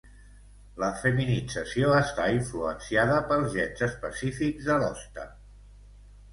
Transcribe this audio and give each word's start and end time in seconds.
La 0.83 0.87
feminització 1.01 1.91
està 1.99 2.25
influenciada 2.37 3.21
pels 3.29 3.55
gens 3.59 3.87
específics 3.91 4.69
de 4.73 4.83
l'hoste. 4.85 5.31